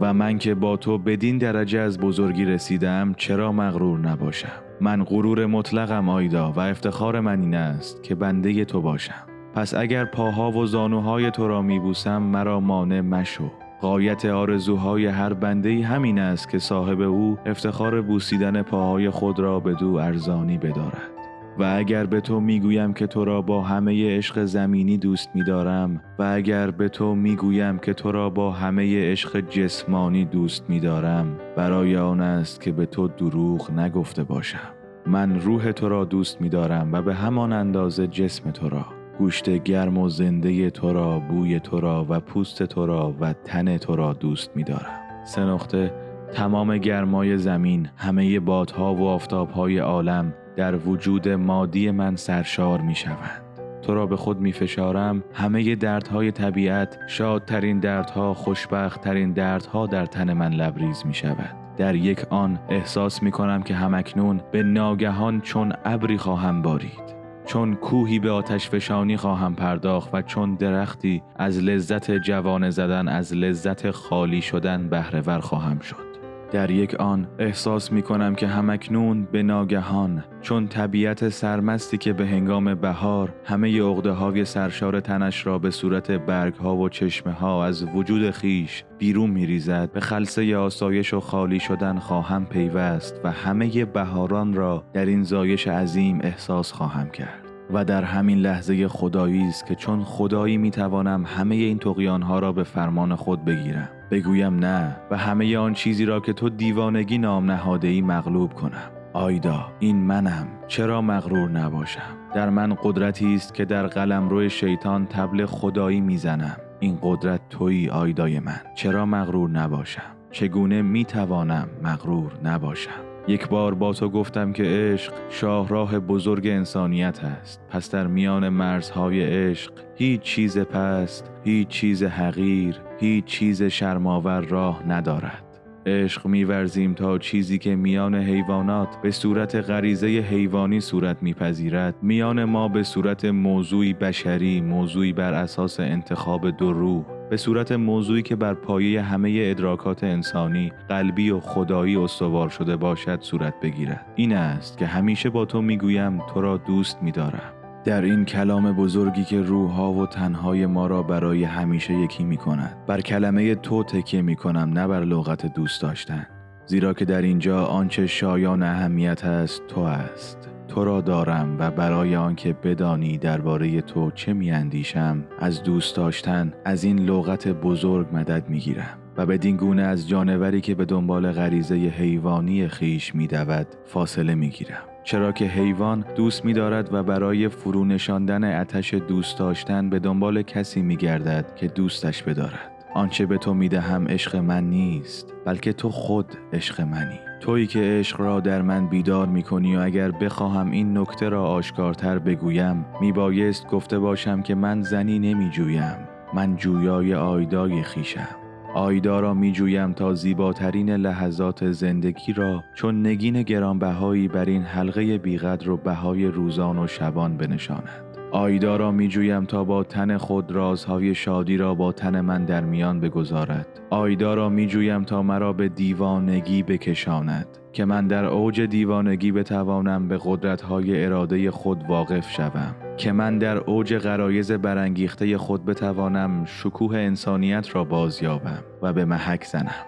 و 0.00 0.14
من 0.14 0.38
که 0.38 0.54
با 0.54 0.76
تو 0.76 0.98
بدین 0.98 1.38
درجه 1.38 1.78
از 1.78 1.98
بزرگی 1.98 2.44
رسیدم 2.44 3.14
چرا 3.16 3.52
مغرور 3.52 3.98
نباشم؟ 3.98 4.62
من 4.80 5.04
غرور 5.04 5.46
مطلقم 5.46 6.08
آیدا 6.08 6.52
و 6.52 6.60
افتخار 6.60 7.20
من 7.20 7.40
این 7.40 7.54
است 7.54 8.02
که 8.02 8.14
بنده 8.14 8.64
تو 8.64 8.80
باشم. 8.80 9.35
پس 9.56 9.74
اگر 9.74 10.04
پاها 10.04 10.50
و 10.50 10.66
زانوهای 10.66 11.30
تو 11.30 11.48
را 11.48 11.62
میبوسم 11.62 12.22
مرا 12.22 12.60
مانع 12.60 13.00
مشو. 13.00 13.50
قایت 13.80 14.24
آرزوهای 14.24 15.06
هر 15.06 15.32
بنده 15.32 15.84
همین 15.84 16.18
است 16.18 16.50
که 16.50 16.58
صاحب 16.58 17.00
او 17.00 17.38
افتخار 17.46 18.02
بوسیدن 18.02 18.62
پاهای 18.62 19.10
خود 19.10 19.40
را 19.40 19.60
به 19.60 19.74
دو 19.74 19.94
ارزانی 19.94 20.58
بدارد. 20.58 21.10
و 21.58 21.74
اگر 21.76 22.06
به 22.06 22.20
تو 22.20 22.40
می‌گویم 22.40 22.92
که 22.92 23.06
تو 23.06 23.24
را 23.24 23.42
با 23.42 23.62
همه 23.62 24.16
عشق 24.16 24.44
زمینی 24.44 24.98
دوست 24.98 25.30
میدارم 25.34 26.00
و 26.18 26.22
اگر 26.22 26.70
به 26.70 26.88
تو 26.88 27.14
می‌گویم 27.14 27.78
که 27.78 27.94
تو 27.94 28.12
را 28.12 28.30
با 28.30 28.50
همه 28.50 29.10
عشق 29.10 29.40
جسمانی 29.40 30.24
دوست 30.24 30.64
میدارم 30.68 31.38
برای 31.56 31.96
آن 31.96 32.20
است 32.20 32.60
که 32.60 32.72
به 32.72 32.86
تو 32.86 33.08
دروغ 33.08 33.70
نگفته 33.70 34.24
باشم. 34.24 34.68
من 35.06 35.40
روح 35.40 35.72
تو 35.72 35.88
را 35.88 36.04
دوست 36.04 36.40
میدارم 36.40 36.92
و 36.92 37.02
به 37.02 37.14
همان 37.14 37.52
اندازه 37.52 38.06
جسم 38.06 38.50
تو 38.50 38.68
را. 38.68 38.95
گوشت 39.18 39.50
گرم 39.50 39.98
و 39.98 40.08
زنده 40.08 40.70
تو 40.70 40.92
را 40.92 41.18
بوی 41.18 41.60
تو 41.60 41.80
را 41.80 42.06
و 42.08 42.20
پوست 42.20 42.62
تو 42.62 42.86
را 42.86 43.14
و 43.20 43.32
تن 43.32 43.76
تو 43.76 43.96
را 43.96 44.12
دوست 44.12 44.50
میدارم. 44.54 45.00
سه 45.24 45.40
نقطه 45.40 45.92
تمام 46.32 46.78
گرمای 46.78 47.38
زمین 47.38 47.88
همه 47.96 48.40
بادها 48.40 48.94
و 48.94 49.08
آفتابهای 49.08 49.78
عالم 49.78 50.34
در 50.56 50.76
وجود 50.76 51.28
مادی 51.28 51.90
من 51.90 52.16
سرشار 52.16 52.80
می 52.80 52.94
شوند. 52.94 53.42
تو 53.82 53.94
را 53.94 54.06
به 54.06 54.16
خود 54.16 54.40
می 54.40 54.52
فشارم 54.52 55.24
همه 55.32 55.74
دردهای 55.74 56.32
طبیعت 56.32 56.98
شادترین 57.08 57.80
دردها 57.80 58.34
خوشبختترین 58.34 59.32
دردها 59.32 59.86
در 59.86 60.06
تن 60.06 60.32
من 60.32 60.52
لبریز 60.52 61.06
می 61.06 61.14
شود 61.14 61.56
در 61.76 61.94
یک 61.94 62.24
آن 62.30 62.58
احساس 62.68 63.22
می 63.22 63.30
کنم 63.30 63.62
که 63.62 63.74
همکنون 63.74 64.40
به 64.52 64.62
ناگهان 64.62 65.40
چون 65.40 65.72
ابری 65.84 66.18
خواهم 66.18 66.62
بارید. 66.62 67.15
چون 67.46 67.74
کوهی 67.74 68.18
به 68.18 68.30
آتش 68.30 68.70
فشانی 68.70 69.16
خواهم 69.16 69.54
پرداخت 69.54 70.10
و 70.12 70.22
چون 70.22 70.54
درختی 70.54 71.22
از 71.36 71.58
لذت 71.58 72.10
جوان 72.10 72.70
زدن 72.70 73.08
از 73.08 73.34
لذت 73.34 73.90
خالی 73.90 74.42
شدن 74.42 74.88
بهرهور 74.88 75.40
خواهم 75.40 75.78
شد. 75.78 76.15
در 76.52 76.70
یک 76.70 76.94
آن 76.94 77.26
احساس 77.38 77.92
می 77.92 78.02
کنم 78.02 78.34
که 78.34 78.46
همکنون 78.46 79.28
به 79.32 79.42
ناگهان 79.42 80.24
چون 80.42 80.68
طبیعت 80.68 81.28
سرمستی 81.28 81.98
که 81.98 82.12
به 82.12 82.26
هنگام 82.26 82.74
بهار 82.74 83.34
همه 83.44 83.82
اغده 83.82 84.10
های 84.10 84.44
سرشار 84.44 85.00
تنش 85.00 85.46
را 85.46 85.58
به 85.58 85.70
صورت 85.70 86.10
برگ 86.10 86.54
ها 86.54 86.76
و 86.76 86.88
چشمه 86.88 87.32
ها 87.32 87.64
از 87.64 87.84
وجود 87.94 88.30
خیش 88.30 88.84
بیرون 88.98 89.30
می 89.30 89.46
ریزد 89.46 89.92
به 89.92 90.00
خلصه 90.00 90.56
آسایش 90.56 91.14
و 91.14 91.20
خالی 91.20 91.60
شدن 91.60 91.98
خواهم 91.98 92.46
پیوست 92.46 93.20
و 93.24 93.30
همه 93.30 93.84
بهاران 93.84 94.54
را 94.54 94.84
در 94.92 95.06
این 95.06 95.22
زایش 95.22 95.68
عظیم 95.68 96.18
احساس 96.22 96.72
خواهم 96.72 97.10
کرد. 97.10 97.42
و 97.72 97.84
در 97.84 98.04
همین 98.04 98.38
لحظه 98.38 98.88
خدایی 98.88 99.42
است 99.42 99.66
که 99.66 99.74
چون 99.74 100.04
خدایی 100.04 100.56
می 100.56 100.70
توانم 100.70 101.24
همه 101.26 101.54
این 101.54 101.78
تقیان 101.78 102.40
را 102.40 102.52
به 102.52 102.64
فرمان 102.64 103.14
خود 103.14 103.44
بگیرم. 103.44 103.88
بگویم 104.10 104.56
نه 104.56 104.96
و 105.10 105.16
همه 105.16 105.58
آن 105.58 105.74
چیزی 105.74 106.04
را 106.04 106.20
که 106.20 106.32
تو 106.32 106.48
دیوانگی 106.48 107.18
نام 107.18 107.50
نهاده 107.50 107.88
ای 107.88 108.00
مغلوب 108.00 108.54
کنم. 108.54 108.90
آیدا 109.12 109.72
این 109.78 109.96
منم 109.96 110.46
چرا 110.68 111.02
مغرور 111.02 111.50
نباشم؟ 111.50 112.16
در 112.34 112.50
من 112.50 112.76
قدرتی 112.82 113.34
است 113.34 113.54
که 113.54 113.64
در 113.64 113.86
قلم 113.86 114.28
روی 114.28 114.50
شیطان 114.50 115.06
تبل 115.06 115.46
خدایی 115.46 116.00
می‌زنم. 116.00 116.56
این 116.80 116.98
قدرت 117.02 117.40
تویی 117.50 117.90
آیدای 117.90 118.40
من. 118.40 118.60
چرا 118.74 119.06
مغرور 119.06 119.50
نباشم؟ 119.50 120.16
چگونه 120.30 120.82
می‌توانم 120.82 121.68
مغرور 121.82 122.32
نباشم؟ 122.44 122.90
یک 123.28 123.48
بار 123.48 123.74
با 123.74 123.92
تو 123.92 124.08
گفتم 124.08 124.52
که 124.52 124.62
عشق 124.62 125.12
شاهراه 125.30 125.98
بزرگ 125.98 126.46
انسانیت 126.46 127.24
است. 127.24 127.60
پس 127.70 127.90
در 127.90 128.06
میان 128.06 128.48
مرزهای 128.48 129.22
عشق 129.24 129.72
هیچ 129.94 130.20
چیز 130.20 130.58
پست 130.58 131.30
هیچ 131.44 131.68
چیز 131.68 132.02
حقیر 132.02 132.76
هیچ 133.00 133.24
چیز 133.24 133.62
شرماور 133.62 134.40
راه 134.40 134.82
ندارد. 134.88 135.42
عشق 135.86 136.26
میورزیم 136.26 136.94
تا 136.94 137.18
چیزی 137.18 137.58
که 137.58 137.76
میان 137.76 138.14
حیوانات 138.14 139.00
به 139.02 139.10
صورت 139.10 139.54
غریزه 139.54 140.06
حیوانی 140.06 140.80
صورت 140.80 141.22
میپذیرد. 141.22 141.94
میان 142.02 142.44
ما 142.44 142.68
به 142.68 142.82
صورت 142.82 143.24
موضوعی 143.24 143.92
بشری 143.92 144.60
موضوعی 144.60 145.12
بر 145.12 145.34
اساس 145.34 145.80
انتخاب 145.80 146.50
دو 146.50 146.72
روح 146.72 147.04
به 147.30 147.36
صورت 147.36 147.72
موضوعی 147.72 148.22
که 148.22 148.36
بر 148.36 148.54
پایه 148.54 149.02
همه 149.02 149.38
ادراکات 149.42 150.04
انسانی 150.04 150.72
قلبی 150.88 151.30
و 151.30 151.40
خدایی 151.40 151.96
استوار 151.96 152.48
شده 152.48 152.76
باشد 152.76 153.20
صورت 153.20 153.54
بگیرد. 153.60 154.06
این 154.16 154.32
است 154.32 154.78
که 154.78 154.86
همیشه 154.86 155.30
با 155.30 155.44
تو 155.44 155.62
می‌گویم 155.62 156.22
تو 156.34 156.40
را 156.40 156.56
دوست 156.56 157.02
میدارم. 157.02 157.52
در 157.86 158.02
این 158.02 158.24
کلام 158.24 158.72
بزرگی 158.72 159.24
که 159.24 159.40
روحها 159.40 159.92
و 159.92 160.06
تنهای 160.06 160.66
ما 160.66 160.86
را 160.86 161.02
برای 161.02 161.44
همیشه 161.44 161.94
یکی 161.94 162.24
می 162.24 162.36
کند 162.36 162.76
بر 162.86 163.00
کلمه 163.00 163.54
تو 163.54 163.84
تکیه 163.84 164.22
می 164.22 164.36
کنم 164.36 164.70
نه 164.72 164.86
بر 164.86 165.04
لغت 165.04 165.54
دوست 165.54 165.82
داشتن. 165.82 166.26
زیرا 166.66 166.94
که 166.94 167.04
در 167.04 167.22
اینجا 167.22 167.64
آنچه 167.64 168.06
شایان 168.06 168.62
اهمیت 168.62 169.24
است 169.24 169.66
تو 169.66 169.80
است. 169.80 170.48
تو 170.68 170.84
را 170.84 171.00
دارم 171.00 171.56
و 171.58 171.70
برای 171.70 172.16
آنکه 172.16 172.52
بدانی 172.52 173.18
درباره 173.18 173.80
تو 173.80 174.10
چه 174.10 174.32
میاندیشم 174.32 175.24
از 175.38 175.62
دوست 175.62 175.96
داشتن 175.96 176.52
از 176.64 176.84
این 176.84 176.98
لغت 176.98 177.48
بزرگ 177.48 178.06
مدد 178.12 178.48
می‌گیرم. 178.48 178.98
و 179.16 179.26
بدین 179.26 179.56
گونه 179.56 179.82
از 179.82 180.08
جانوری 180.08 180.60
که 180.60 180.74
به 180.74 180.84
دنبال 180.84 181.32
غریزه 181.32 181.74
حیوانی 181.74 182.68
خیش 182.68 183.14
میدود 183.14 183.66
فاصله 183.84 184.34
می‌گیرم. 184.34 184.95
چرا 185.06 185.32
که 185.32 185.44
حیوان 185.44 186.04
دوست 186.16 186.44
می 186.44 186.52
دارد 186.52 186.94
و 186.94 187.02
برای 187.02 187.48
فرو 187.48 187.84
نشاندن 187.84 188.60
اتش 188.60 188.94
دوست 188.94 189.38
داشتن 189.38 189.90
به 189.90 189.98
دنبال 189.98 190.42
کسی 190.42 190.82
می 190.82 190.96
گردد 190.96 191.54
که 191.56 191.68
دوستش 191.68 192.22
بدارد. 192.22 192.72
آنچه 192.94 193.26
به 193.26 193.38
تو 193.38 193.54
می 193.54 193.68
دهم 193.68 194.08
عشق 194.08 194.36
من 194.36 194.64
نیست 194.64 195.34
بلکه 195.44 195.72
تو 195.72 195.90
خود 195.90 196.26
عشق 196.52 196.80
منی. 196.80 197.18
تویی 197.40 197.66
که 197.66 197.80
عشق 197.80 198.20
را 198.20 198.40
در 198.40 198.62
من 198.62 198.86
بیدار 198.86 199.26
می 199.26 199.42
کنی 199.42 199.76
و 199.76 199.80
اگر 199.80 200.10
بخواهم 200.10 200.70
این 200.70 200.98
نکته 200.98 201.28
را 201.28 201.44
آشکارتر 201.44 202.18
بگویم 202.18 202.86
می 203.00 203.12
بایست 203.12 203.66
گفته 203.66 203.98
باشم 203.98 204.42
که 204.42 204.54
من 204.54 204.82
زنی 204.82 205.18
نمی 205.18 205.50
جویم 205.50 205.98
من 206.34 206.56
جویای 206.56 207.14
آیدای 207.14 207.82
خیشم 207.82 208.45
آیدا 208.76 209.20
را 209.20 209.34
می 209.34 209.52
جویم 209.52 209.92
تا 209.92 210.14
زیباترین 210.14 210.90
لحظات 210.90 211.70
زندگی 211.72 212.32
را 212.32 212.64
چون 212.74 213.06
نگین 213.06 213.42
گرانبهایی 213.42 214.28
بر 214.28 214.44
این 214.44 214.62
حلقه 214.62 215.18
بیقدر 215.18 215.70
و 215.70 215.76
بهای 215.76 216.26
روزان 216.26 216.78
و 216.78 216.86
شبان 216.86 217.36
بنشاند. 217.36 218.04
آیدا 218.32 218.76
را 218.76 218.92
می 218.92 219.08
جویم 219.08 219.44
تا 219.44 219.64
با 219.64 219.84
تن 219.84 220.16
خود 220.16 220.52
رازهای 220.52 221.14
شادی 221.14 221.56
را 221.56 221.74
با 221.74 221.92
تن 221.92 222.20
من 222.20 222.44
در 222.44 222.64
میان 222.64 223.00
بگذارد. 223.00 223.66
آیدا 223.90 224.34
را 224.34 224.48
می 224.48 224.66
جویم 224.66 225.04
تا 225.04 225.22
مرا 225.22 225.52
به 225.52 225.68
دیوانگی 225.68 226.62
بکشاند. 226.62 227.46
که 227.76 227.84
من 227.84 228.06
در 228.06 228.24
اوج 228.24 228.60
دیوانگی 228.60 229.32
بتوانم 229.32 230.08
به 230.08 230.18
قدرتهای 230.24 231.04
اراده 231.04 231.50
خود 231.50 231.84
واقف 231.88 232.30
شوم 232.30 232.74
که 232.96 233.12
من 233.12 233.38
در 233.38 233.56
اوج 233.56 233.98
غرایز 233.98 234.52
برانگیخته 234.52 235.38
خود 235.38 235.64
بتوانم 235.64 236.44
شکوه 236.44 236.98
انسانیت 236.98 237.76
را 237.76 237.84
بازیابم 237.84 238.64
و 238.82 238.92
به 238.92 239.04
محک 239.04 239.44
زنم. 239.44 239.86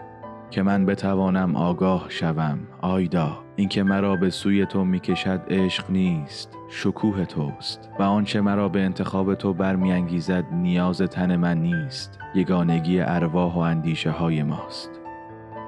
که 0.50 0.62
من 0.62 0.86
بتوانم 0.86 1.56
آگاه 1.56 2.06
شوم 2.08 2.58
آیدا 2.80 3.38
اینکه 3.56 3.82
مرا 3.82 4.16
به 4.16 4.30
سوی 4.30 4.66
تو 4.66 4.84
می‌کشد 4.84 5.40
عشق 5.48 5.90
نیست 5.90 6.58
شکوه 6.70 7.24
توست 7.24 7.90
و 7.98 8.02
آنچه 8.02 8.40
مرا 8.40 8.68
به 8.68 8.80
انتخاب 8.80 9.34
تو 9.34 9.52
برمیانگیزد 9.52 10.44
نیاز 10.52 11.02
تن 11.02 11.36
من 11.36 11.58
نیست 11.58 12.18
یگانگی 12.34 13.00
ارواح 13.00 13.54
و 13.54 13.58
اندیشه 13.58 14.10
های 14.10 14.42
ماست. 14.42 14.97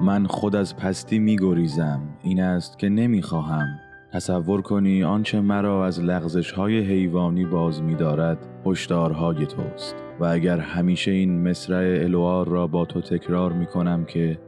من 0.02 0.26
خود 0.26 0.56
از 0.56 0.76
پستی 0.76 1.18
می 1.18 1.36
گریزم 1.36 2.00
این 2.22 2.42
است 2.42 2.78
که 2.78 2.88
نمی 2.88 3.22
خواهم 3.22 3.66
تصور 4.12 4.62
کنی 4.62 5.04
آنچه 5.04 5.40
مرا 5.40 5.86
از 5.86 6.00
لغزش 6.00 6.52
های 6.52 6.78
حیوانی 6.78 7.44
باز 7.44 7.82
می 7.82 7.94
دارد 7.94 8.38
هشدارهای 8.66 9.46
توست. 9.46 9.96
و 10.20 10.24
اگر 10.24 10.58
همیشه 10.58 11.10
این 11.10 11.48
مصرع 11.48 12.02
الوار 12.02 12.48
را 12.48 12.66
با 12.66 12.84
تو 12.84 13.00
تکرار 13.00 13.52
می 13.52 13.66
کنم 13.66 14.04
که 14.04 14.38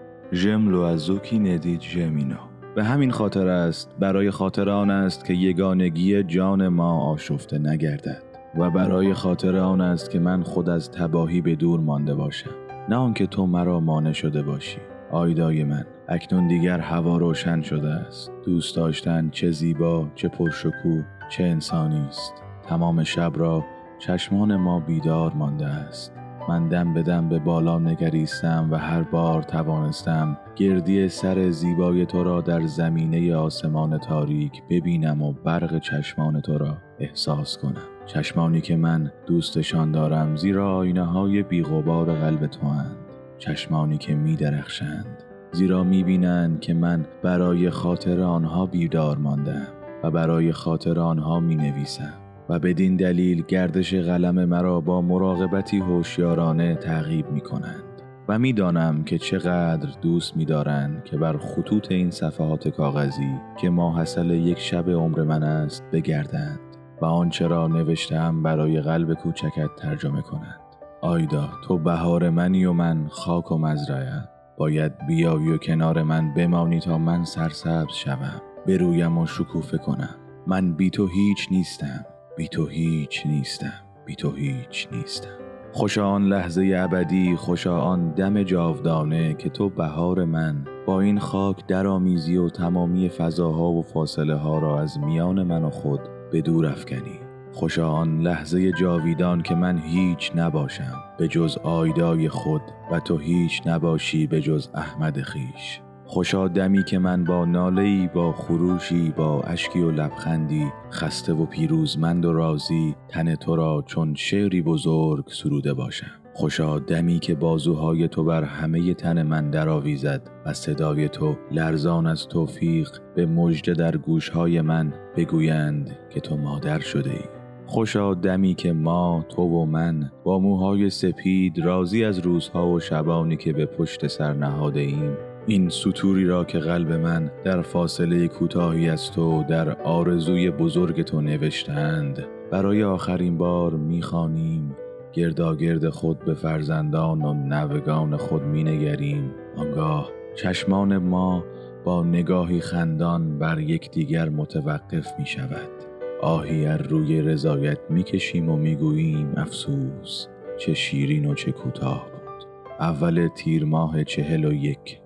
از 0.87 1.01
زوکی 1.01 1.39
ندید 1.39 1.81
ژمینو. 1.81 2.37
به 2.75 2.85
همین 2.85 3.11
خاطر 3.11 3.49
است 3.49 3.91
برای 3.99 4.31
خاطر 4.31 4.71
آن 4.71 4.91
است 4.91 5.25
که 5.25 5.35
یگانگی 5.35 6.23
جان 6.23 6.69
ما 6.69 7.01
آشفته 7.01 7.59
نگردد. 7.59 8.23
و 8.59 8.71
برای 8.71 9.15
خاطر 9.15 9.57
آن 9.57 9.81
است 9.81 10.11
که 10.11 10.19
من 10.19 10.43
خود 10.43 10.69
از 10.69 10.91
تباهی 10.91 11.41
به 11.41 11.55
دور 11.55 11.81
مانده 11.81 12.15
باشم. 12.15 12.51
نه 12.89 12.97
آنکه 12.97 13.27
تو 13.27 13.47
مرا 13.47 13.81
مانع 13.81 14.13
شده 14.13 14.43
باشی. 14.43 14.79
آیدای 15.13 15.65
من. 15.65 15.87
اکنون 16.09 16.49
دیگر 16.49 16.79
هوا 16.79 17.17
روشن 17.17 17.63
شده 17.63 17.89
است. 17.89 18.33
دوست 18.45 18.77
داشتن 18.77 19.31
چه 19.31 19.51
زیبا 19.51 20.09
چه 20.15 20.29
پرشکوه 20.29 21.05
چه 21.29 21.45
انسانی 21.45 22.01
است. 22.09 22.33
تمام 22.63 23.05
شب 23.05 23.33
را 23.35 23.65
چشمان 23.99 24.57
ما 24.57 24.81
بیدار 24.81 25.33
مانده 25.33 25.67
است. 25.67 26.13
من 26.49 26.69
دم 26.69 26.95
به 26.95 27.03
دم 27.03 27.29
به 27.29 27.39
بالا 27.39 27.79
نگریستم 27.79 28.69
و 28.71 28.77
هر 28.77 29.03
بار 29.03 29.43
توانستم 29.43 30.39
گردی 30.57 31.09
سر 31.09 31.51
زیبای 31.51 32.07
تو 32.07 32.25
را 32.25 32.41
در 32.41 32.67
زمینه 32.67 33.37
آسمان 33.37 33.99
تاریک 33.99 34.63
ببینم 34.71 35.23
و 35.23 35.33
برق 35.33 35.79
چشمان 35.79 36.41
تو 36.41 36.59
را 36.59 36.79
احساس 36.99 37.59
کنم. 37.59 37.83
چشمانی 38.07 38.61
که 38.61 38.77
من 38.77 39.13
دوستشان 39.27 39.93
دارم 39.93 40.37
زیرا 40.37 40.77
آینه 40.77 41.05
های 41.05 41.43
بیغبار 41.43 42.15
قلب 42.15 42.47
تو 42.47 42.67
هند. 42.67 43.02
چشمانی 43.43 43.99
که 43.99 44.15
می 44.15 44.37
درخشند 44.37 45.23
زیرا 45.53 45.85
می 45.85 46.05
بینند 46.05 46.61
که 46.61 46.75
من 46.75 47.07
برای 47.23 47.71
خاطر 47.71 48.21
آنها 48.21 48.67
بیدار 48.67 49.19
ماندم 49.19 49.69
و 50.03 50.11
برای 50.11 50.53
خاطر 50.53 51.01
آنها 51.01 51.41
می 51.41 51.55
نویسم 51.55 52.15
و 52.49 52.59
بدین 52.59 52.97
دلیل 52.97 53.43
گردش 53.43 53.95
قلم 53.95 54.45
مرا 54.45 54.81
با 54.81 55.01
مراقبتی 55.01 55.79
هوشیارانه 55.79 56.75
تعقیب 56.75 57.31
می 57.31 57.41
کنند 57.41 57.83
و 58.29 58.39
می‌دانم 58.39 59.05
که 59.05 59.19
چقدر 59.19 59.89
دوست 60.03 60.37
می 60.37 60.45
دارند 60.45 61.05
که 61.05 61.17
بر 61.17 61.39
خطوط 61.39 61.93
این 61.93 62.11
صفحات 62.11 62.69
کاغذی 62.69 63.41
که 63.61 63.71
ماحصل 63.71 64.31
یک 64.31 64.59
شب 64.59 64.91
عمر 64.91 65.23
من 65.23 65.43
است 65.43 65.83
بگردند 65.93 66.61
و 67.01 67.05
آنچه 67.05 67.47
را 67.47 67.67
نوشتم 67.69 68.43
برای 68.43 68.81
قلب 68.81 69.15
کوچکت 69.15 69.77
ترجمه 69.77 70.23
کنند. 70.23 70.62
آیدا 71.03 71.49
تو 71.65 71.79
بهار 71.79 72.31
منی 72.31 72.65
و 72.65 72.73
من 72.73 73.07
خاک 73.11 73.53
و 73.53 73.59
مزرعه. 73.59 74.29
باید 74.57 74.93
بیایی 75.07 75.49
و 75.49 75.57
کنار 75.57 76.03
من 76.03 76.35
بمانی 76.35 76.81
تا 76.81 76.99
من 76.99 77.25
سرسبز 77.25 77.95
شوم. 77.95 78.43
برویم 78.67 79.19
و 79.19 79.27
شکوفه 79.27 79.79
کنم. 79.79 80.15
من 80.47 80.73
بی 80.73 80.91
تو 80.91 81.07
هیچ 81.07 81.49
نیستم. 81.51 82.07
بی 82.37 82.49
تو 82.49 82.67
هیچ 82.67 83.27
نیستم. 83.27 83.73
بی 84.07 84.15
تو 84.15 84.33
هیچ 84.33 84.89
نیستم. 84.93 85.39
خوشا 85.73 86.07
آن 86.07 86.25
لحظه 86.25 86.75
ابدی 86.79 87.37
خوشا 87.37 87.81
آن 87.81 88.11
دم 88.11 88.43
جاودانه 88.43 89.35
که 89.35 89.49
تو 89.49 89.69
بهار 89.69 90.25
من 90.25 90.65
با 90.87 91.01
این 91.01 91.19
خاک 91.19 91.67
درآمیزی 91.67 92.37
و 92.37 92.49
تمامی 92.49 93.09
فضاها 93.09 93.71
و 93.71 93.83
فاصله 93.83 94.35
ها 94.35 94.59
را 94.59 94.81
از 94.81 94.99
میان 94.99 95.43
من 95.43 95.65
و 95.65 95.71
خود 95.71 96.01
به 96.33 96.41
دور 96.41 96.67
افکنی. 96.67 97.22
خوشا 97.53 97.89
آن 97.89 98.21
لحظه 98.21 98.73
جاویدان 98.73 99.43
که 99.43 99.55
من 99.55 99.79
هیچ 99.79 100.33
نباشم 100.35 101.05
به 101.19 101.29
جز 101.29 101.59
آیدای 101.59 102.29
خود 102.29 102.63
و 102.93 103.01
تو 103.01 103.19
هیچ 103.19 103.63
نباشی 103.67 104.27
به 104.27 104.41
جز 104.41 104.69
احمد 104.75 105.21
خیش. 105.21 105.81
خوشا 106.07 106.49
دمی 106.49 106.85
که 106.85 106.99
من 106.99 107.25
با 107.25 107.45
نالهی 107.45 108.11
با 108.15 108.33
خروشی 108.33 109.11
با 109.11 109.43
اشکی 109.43 109.81
و 109.81 109.91
لبخندی 109.91 110.73
خسته 110.91 111.33
و 111.33 111.47
پیروزمند 111.47 112.25
و 112.25 112.33
راضی 112.33 112.95
تن 113.09 113.35
تو 113.35 113.57
را 113.57 113.85
چون 113.87 114.15
شعری 114.15 114.63
بزرگ 114.63 115.25
سروده 115.29 115.75
باشم. 115.75 116.11
خوشا 116.35 116.79
دمی 116.79 117.19
که 117.19 117.35
بازوهای 117.35 118.09
تو 118.09 118.25
بر 118.25 118.45
همه 118.45 118.95
تن 118.95 119.23
من 119.23 119.51
درآویزد 119.51 120.31
و 120.47 120.53
صدای 120.53 121.09
تو 121.09 121.37
لرزان 121.51 122.07
از 122.07 122.29
توفیق 122.29 122.91
به 123.15 123.27
مژده 123.27 123.73
در 123.75 123.97
گوشهای 123.97 124.61
من 124.61 124.93
بگویند 125.17 125.97
که 126.11 126.21
تو 126.21 126.37
مادر 126.37 126.79
شده 126.79 127.11
ای 127.11 127.42
خوشا 127.73 128.15
دمی 128.15 128.55
که 128.55 128.73
ما 128.73 129.25
تو 129.29 129.43
و 129.43 129.65
من 129.65 130.11
با 130.25 130.39
موهای 130.39 130.91
سپید 130.91 131.59
راضی 131.59 132.05
از 132.05 132.19
روزها 132.19 132.69
و 132.69 132.81
شبانی 132.81 133.37
که 133.37 133.53
به 133.53 133.67
پشت 133.67 134.07
سر 134.07 134.33
نهاده 134.33 134.81
ایم. 134.81 135.17
این 135.47 135.69
سطوری 135.69 136.25
را 136.25 136.45
که 136.45 136.59
قلب 136.59 136.93
من 136.93 137.31
در 137.45 137.63
فاصله 137.63 138.29
کوتاهی 138.29 138.89
از 138.89 139.13
تو 139.13 139.45
در 139.49 139.83
آرزوی 139.83 140.51
بزرگ 140.51 141.03
تو 141.03 141.21
نوشتند 141.21 142.27
برای 142.51 142.85
آخرین 142.85 143.39
بار 143.39 143.75
می‌خوانیم. 143.75 144.77
گرداگرد 145.13 145.89
خود 145.89 146.19
به 146.19 146.35
فرزندان 146.35 147.23
و 147.23 147.35
نوگان 147.35 148.17
خود 148.17 148.43
مینگریم. 148.43 149.31
آنگاه 149.57 150.11
چشمان 150.37 150.99
ما 150.99 151.45
با 151.85 152.03
نگاهی 152.03 152.61
خندان 152.61 153.39
بر 153.39 153.61
یکدیگر 153.61 154.29
متوقف 154.29 155.19
می 155.19 155.27
شود 155.27 155.92
آهی 156.23 156.67
از 156.67 156.81
روی 156.81 157.23
رضایت 157.23 157.79
می‌کشیم 157.91 158.49
و 158.49 158.57
می‌گوییم 158.57 159.33
افسوس 159.37 160.27
چه 160.59 160.75
شیرین 160.75 161.27
و 161.27 161.35
چه 161.35 161.53
کوتاه. 161.53 162.11
بود 162.11 162.45
اول 162.81 163.29
تیر 163.29 163.65
ماه 163.65 164.05
چهل 164.05 164.45
و 164.45 164.53
یک 164.53 165.01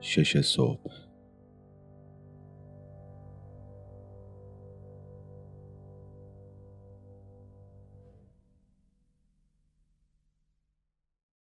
شش 0.00 0.40
صبح. 0.40 1.03